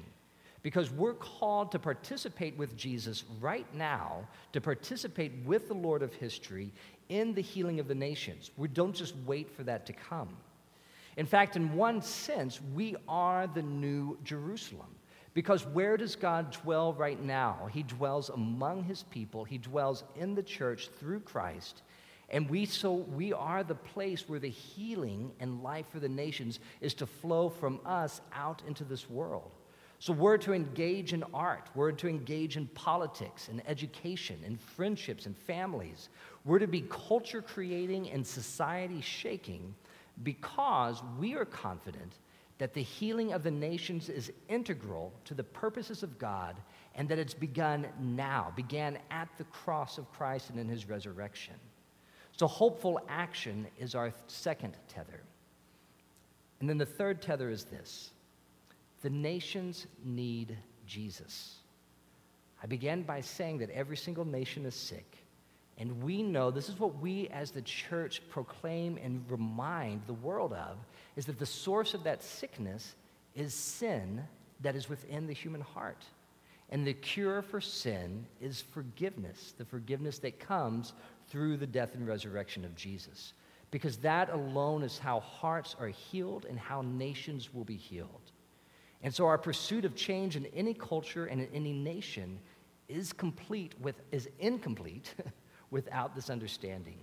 because 0.61 0.91
we're 0.91 1.13
called 1.13 1.71
to 1.71 1.79
participate 1.79 2.57
with 2.57 2.75
Jesus 2.75 3.23
right 3.39 3.67
now, 3.73 4.27
to 4.51 4.59
participate 4.59 5.31
with 5.45 5.67
the 5.67 5.73
Lord 5.73 6.01
of 6.01 6.13
history 6.13 6.73
in 7.09 7.33
the 7.33 7.41
healing 7.41 7.79
of 7.79 7.87
the 7.87 7.95
nations. 7.95 8.51
We 8.57 8.67
don't 8.67 8.93
just 8.93 9.15
wait 9.25 9.49
for 9.49 9.63
that 9.63 9.85
to 9.85 9.93
come. 9.93 10.35
In 11.17 11.25
fact, 11.25 11.55
in 11.55 11.73
one 11.73 12.01
sense, 12.01 12.61
we 12.73 12.95
are 13.07 13.47
the 13.47 13.63
new 13.63 14.17
Jerusalem. 14.23 14.95
Because 15.33 15.65
where 15.67 15.97
does 15.97 16.15
God 16.15 16.51
dwell 16.51 16.93
right 16.93 17.21
now? 17.21 17.69
He 17.71 17.83
dwells 17.83 18.29
among 18.29 18.83
his 18.83 19.03
people, 19.03 19.43
he 19.43 19.57
dwells 19.57 20.03
in 20.15 20.33
the 20.33 20.43
church 20.43 20.89
through 20.99 21.19
Christ. 21.19 21.81
And 22.29 22.49
we 22.49 22.65
so 22.65 22.93
we 22.93 23.33
are 23.33 23.63
the 23.63 23.75
place 23.75 24.27
where 24.27 24.39
the 24.39 24.49
healing 24.49 25.31
and 25.39 25.63
life 25.63 25.85
for 25.91 25.99
the 25.99 26.09
nations 26.09 26.59
is 26.81 26.93
to 26.95 27.05
flow 27.05 27.49
from 27.49 27.79
us 27.85 28.21
out 28.33 28.61
into 28.67 28.83
this 28.83 29.09
world. 29.09 29.51
So 29.99 30.13
we're 30.13 30.37
to 30.39 30.53
engage 30.53 31.13
in 31.13 31.23
art, 31.33 31.69
we're 31.73 31.91
to 31.93 32.07
engage 32.07 32.57
in 32.57 32.67
politics 32.67 33.47
and 33.47 33.63
education 33.67 34.39
and 34.45 34.59
friendships 34.59 35.25
and 35.25 35.35
families. 35.35 36.09
We're 36.45 36.59
to 36.59 36.67
be 36.67 36.81
culture 36.81 37.41
creating 37.41 38.11
and 38.11 38.25
society 38.25 39.01
shaking 39.01 39.73
because 40.23 41.01
we 41.19 41.35
are 41.35 41.45
confident 41.45 42.13
that 42.57 42.73
the 42.73 42.81
healing 42.81 43.33
of 43.33 43.43
the 43.43 43.51
nations 43.51 44.09
is 44.09 44.31
integral 44.49 45.13
to 45.25 45.33
the 45.33 45.43
purposes 45.43 46.01
of 46.01 46.17
God 46.17 46.55
and 46.95 47.07
that 47.09 47.19
it's 47.19 47.33
begun 47.33 47.87
now, 47.99 48.51
began 48.55 48.97
at 49.11 49.29
the 49.37 49.43
cross 49.45 49.97
of 49.97 50.11
Christ 50.11 50.49
and 50.49 50.59
in 50.59 50.67
his 50.67 50.89
resurrection. 50.89 51.53
So, 52.31 52.47
hopeful 52.47 52.99
action 53.07 53.67
is 53.79 53.95
our 53.95 54.11
second 54.27 54.75
tether. 54.87 55.21
And 56.59 56.67
then 56.67 56.77
the 56.77 56.85
third 56.85 57.21
tether 57.21 57.49
is 57.49 57.63
this 57.65 58.11
the 59.01 59.09
nations 59.09 59.85
need 60.03 60.57
Jesus. 60.85 61.57
I 62.61 62.65
began 62.65 63.03
by 63.03 63.21
saying 63.21 63.59
that 63.59 63.69
every 63.69 63.97
single 63.97 64.25
nation 64.25 64.65
is 64.65 64.73
sick. 64.73 65.17
And 65.77 66.01
we 66.01 66.23
know 66.23 66.49
this 66.49 66.69
is 66.69 66.79
what 66.79 66.99
we 66.99 67.27
as 67.29 67.51
the 67.51 67.61
church 67.61 68.21
proclaim 68.29 68.97
and 69.01 69.23
remind 69.29 70.01
the 70.07 70.13
world 70.13 70.53
of 70.53 70.77
is 71.15 71.25
that 71.27 71.37
the 71.37 71.45
source 71.45 71.93
of 71.93 72.03
that 72.03 72.23
sickness 72.23 72.95
is 73.35 73.53
sin 73.53 74.23
that 74.61 74.75
is 74.75 74.89
within 74.89 75.27
the 75.27 75.33
human 75.33 75.61
heart. 75.61 76.03
And 76.69 76.85
the 76.85 76.93
cure 76.93 77.41
for 77.41 77.61
sin 77.61 78.25
is 78.41 78.61
forgiveness, 78.61 79.53
the 79.57 79.65
forgiveness 79.65 80.19
that 80.19 80.39
comes 80.39 80.93
through 81.29 81.57
the 81.57 81.67
death 81.67 81.93
and 81.93 82.07
resurrection 82.07 82.65
of 82.65 82.75
Jesus. 82.75 83.33
Because 83.69 83.97
that 83.97 84.29
alone 84.29 84.81
is 84.83 84.97
how 84.97 85.19
hearts 85.19 85.75
are 85.79 85.87
healed 85.87 86.45
and 86.45 86.57
how 86.57 86.81
nations 86.81 87.53
will 87.53 87.63
be 87.63 87.75
healed. 87.75 88.31
And 89.03 89.13
so 89.13 89.27
our 89.27 89.37
pursuit 89.37 89.85
of 89.85 89.95
change 89.95 90.35
in 90.35 90.47
any 90.47 90.73
culture 90.73 91.27
and 91.27 91.39
in 91.39 91.49
any 91.53 91.71
nation 91.71 92.39
is 92.87 93.13
complete 93.13 93.75
with 93.79 94.01
is 94.11 94.29
incomplete 94.39 95.13
without 95.71 96.15
this 96.15 96.29
understanding. 96.29 96.97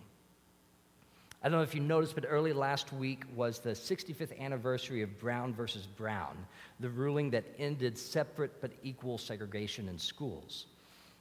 I 1.44 1.48
don't 1.50 1.58
know 1.58 1.62
if 1.62 1.74
you 1.74 1.82
noticed, 1.82 2.14
but 2.14 2.24
early 2.26 2.54
last 2.54 2.90
week 2.90 3.24
was 3.36 3.58
the 3.58 3.72
65th 3.72 4.40
anniversary 4.40 5.02
of 5.02 5.20
Brown 5.20 5.52
versus 5.52 5.86
Brown, 5.86 6.34
the 6.80 6.88
ruling 6.88 7.28
that 7.32 7.44
ended 7.58 7.98
separate 7.98 8.62
but 8.62 8.72
equal 8.82 9.18
segregation 9.18 9.88
in 9.88 9.98
schools. 9.98 10.64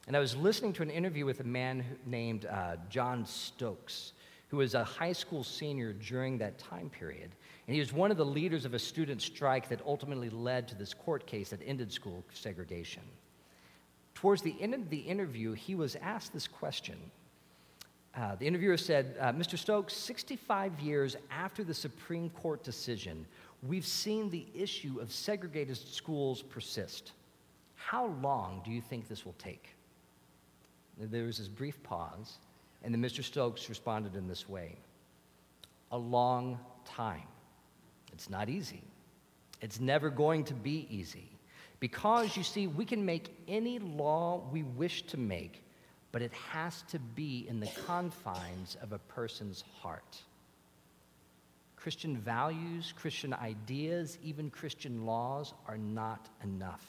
And 0.08 0.16
I 0.16 0.22
was 0.22 0.34
listening 0.36 0.72
to 0.74 0.82
an 0.82 0.90
interview 0.90 1.26
with 1.26 1.42
a 1.42 1.46
man 1.46 1.84
named 2.06 2.46
uh, 2.46 2.78
John 2.90 3.26
Stokes, 3.26 4.14
who 4.48 4.58
was 4.58 4.76
a 4.76 4.84
high 4.86 5.12
school 5.12 5.44
senior 5.44 5.92
during 5.92 6.38
that 6.38 6.58
time 6.58 6.90
period. 6.90 7.32
And 7.68 7.74
he 7.74 7.82
was 7.82 7.92
one 7.92 8.10
of 8.10 8.18
the 8.18 8.26
leaders 8.26 8.64
of 8.64 8.74
a 8.74 8.80
student 8.80 9.22
strike 9.22 9.68
that 9.68 9.82
ultimately 9.86 10.30
led 10.30 10.70
to 10.70 10.76
this 10.76 10.94
court 10.94 11.26
case 11.26 11.50
that 11.50 11.62
ended 11.66 11.92
school 11.92 12.24
segregation. 12.34 13.04
Towards 14.16 14.42
the 14.42 14.56
end 14.62 14.74
of 14.74 14.90
the 14.90 15.00
interview, 15.00 15.52
he 15.52 15.76
was 15.76 15.98
asked 15.98 16.32
this 16.32 16.48
question 16.48 16.98
uh, 18.16 18.36
the 18.36 18.46
interviewer 18.46 18.78
said, 18.78 19.16
uh, 19.20 19.32
Mr. 19.32 19.58
Stokes, 19.58 19.94
65 19.94 20.80
years 20.80 21.16
after 21.32 21.64
the 21.64 21.74
Supreme 21.74 22.30
Court 22.30 22.64
decision, 22.64 23.26
we've 23.64 23.88
seen 23.88 24.30
the 24.30 24.46
issue 24.54 25.00
of 25.02 25.12
segregated 25.12 25.78
schools 25.78 26.44
persist. 26.44 27.14
How 27.76 28.08
long 28.22 28.62
do 28.64 28.72
you 28.72 28.82
think 28.82 29.08
this 29.08 29.26
will 29.26 29.36
take? 29.40 29.70
There 31.00 31.24
was 31.24 31.40
this 31.40 31.48
brief 31.48 31.82
pause, 31.82 32.38
and 32.84 32.94
then 32.94 33.02
Mr. 33.02 33.24
Stokes 33.24 33.68
responded 33.68 34.16
in 34.16 34.28
this 34.28 34.48
way 34.48 34.76
A 35.92 35.98
long 35.98 36.60
time. 36.86 37.28
It's 38.12 38.30
not 38.30 38.48
easy. 38.48 38.84
It's 39.62 39.80
never 39.80 40.12
going 40.12 40.44
to 40.46 40.54
be 40.54 40.88
easy. 40.90 41.30
Because, 41.80 42.38
you 42.38 42.44
see, 42.44 42.68
we 42.68 42.86
can 42.86 43.04
make 43.04 43.36
any 43.48 43.80
law 43.80 44.44
we 44.52 44.64
wish 44.64 45.02
to 45.04 45.18
make 45.18 45.64
but 46.14 46.22
it 46.22 46.32
has 46.32 46.84
to 46.84 47.00
be 47.00 47.46
in 47.50 47.60
the 47.60 47.70
confines 47.88 48.78
of 48.82 48.94
a 48.94 49.00
person's 49.00 49.64
heart. 49.82 50.22
Christian 51.76 52.16
values, 52.16 52.94
Christian 52.96 53.34
ideas, 53.34 54.20
even 54.24 54.50
Christian 54.50 55.06
laws 55.06 55.54
are 55.68 55.78
not 55.78 56.30
enough. 56.44 56.86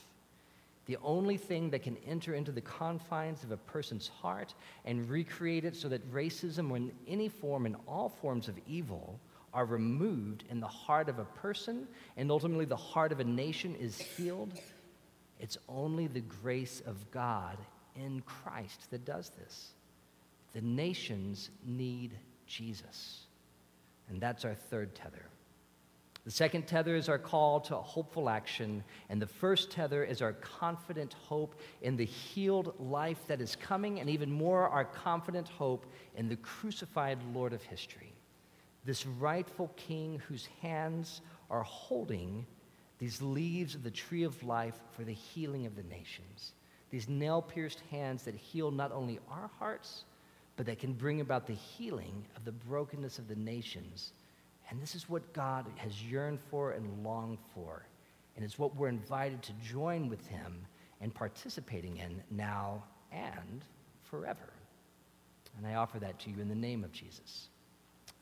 The 0.86 0.98
only 1.02 1.38
thing 1.38 1.70
that 1.70 1.82
can 1.82 1.96
enter 2.06 2.34
into 2.34 2.52
the 2.52 2.60
confines 2.60 3.42
of 3.42 3.50
a 3.50 3.56
person's 3.56 4.08
heart 4.08 4.54
and 4.84 5.08
recreate 5.08 5.64
it 5.64 5.74
so 5.74 5.88
that 5.88 6.12
racism, 6.12 6.76
in 6.76 6.92
any 7.08 7.30
form 7.30 7.64
and 7.64 7.76
all 7.88 8.10
forms 8.10 8.46
of 8.46 8.58
evil, 8.68 9.18
are 9.54 9.64
removed 9.64 10.44
in 10.50 10.60
the 10.60 10.68
heart 10.68 11.08
of 11.08 11.18
a 11.18 11.24
person 11.24 11.88
and 12.18 12.30
ultimately 12.30 12.66
the 12.66 12.76
heart 12.76 13.10
of 13.10 13.20
a 13.20 13.24
nation 13.24 13.74
is 13.76 13.98
healed, 13.98 14.52
it's 15.40 15.56
only 15.66 16.08
the 16.08 16.20
grace 16.20 16.82
of 16.86 17.10
God 17.10 17.56
in 17.96 18.22
Christ 18.22 18.90
that 18.90 19.04
does 19.04 19.30
this. 19.38 19.70
The 20.52 20.60
nations 20.60 21.50
need 21.66 22.12
Jesus. 22.46 23.22
And 24.08 24.20
that's 24.20 24.44
our 24.44 24.54
third 24.54 24.94
tether. 24.94 25.26
The 26.24 26.30
second 26.30 26.66
tether 26.66 26.96
is 26.96 27.10
our 27.10 27.18
call 27.18 27.60
to 27.62 27.76
hopeful 27.76 28.30
action, 28.30 28.82
and 29.10 29.20
the 29.20 29.26
first 29.26 29.70
tether 29.70 30.02
is 30.02 30.22
our 30.22 30.32
confident 30.32 31.12
hope 31.12 31.54
in 31.82 31.96
the 31.96 32.06
healed 32.06 32.74
life 32.78 33.26
that 33.26 33.42
is 33.42 33.56
coming, 33.56 34.00
and 34.00 34.08
even 34.08 34.30
more, 34.30 34.66
our 34.68 34.86
confident 34.86 35.48
hope 35.48 35.84
in 36.16 36.30
the 36.30 36.36
crucified 36.36 37.18
Lord 37.34 37.52
of 37.52 37.62
history. 37.62 38.14
This 38.86 39.04
rightful 39.04 39.70
king 39.76 40.22
whose 40.26 40.48
hands 40.62 41.20
are 41.50 41.62
holding 41.62 42.46
these 42.98 43.20
leaves 43.20 43.74
of 43.74 43.82
the 43.82 43.90
tree 43.90 44.22
of 44.22 44.42
life 44.42 44.80
for 44.92 45.04
the 45.04 45.12
healing 45.12 45.66
of 45.66 45.76
the 45.76 45.82
nations 45.82 46.52
these 46.94 47.08
nail 47.08 47.42
pierced 47.42 47.80
hands 47.90 48.22
that 48.22 48.36
heal 48.36 48.70
not 48.70 48.92
only 48.92 49.18
our 49.28 49.50
hearts, 49.58 50.04
but 50.54 50.64
that 50.66 50.78
can 50.78 50.92
bring 50.92 51.20
about 51.20 51.44
the 51.44 51.52
healing 51.52 52.24
of 52.36 52.44
the 52.44 52.52
brokenness 52.52 53.18
of 53.18 53.26
the 53.26 53.34
nations. 53.34 54.12
And 54.70 54.80
this 54.80 54.94
is 54.94 55.08
what 55.08 55.32
God 55.32 55.66
has 55.74 56.04
yearned 56.04 56.38
for 56.52 56.70
and 56.70 57.02
longed 57.02 57.38
for. 57.52 57.84
And 58.36 58.44
it's 58.44 58.60
what 58.60 58.76
we're 58.76 58.86
invited 58.86 59.42
to 59.42 59.52
join 59.54 60.08
with 60.08 60.24
Him 60.28 60.64
and 61.00 61.12
participating 61.12 61.96
in 61.96 62.22
now 62.30 62.84
and 63.10 63.64
forever. 64.04 64.52
And 65.58 65.66
I 65.66 65.74
offer 65.74 65.98
that 65.98 66.20
to 66.20 66.30
you 66.30 66.40
in 66.40 66.48
the 66.48 66.54
name 66.54 66.84
of 66.84 66.92
Jesus. 66.92 67.48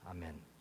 Amen. 0.08 0.51